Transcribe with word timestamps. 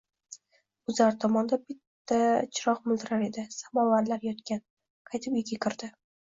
Guzar 0.89 1.19
tomonda 1.25 1.59
faqat 1.59 1.73
bitta 1.75 2.19
chiroq 2.59 2.83
miltillar 2.93 3.27
edi. 3.29 3.47
Samovarlar 3.59 4.29
yotgan. 4.33 4.67
Qaytib 5.15 5.41
uyga 5.45 5.65
kirdi. 5.67 5.95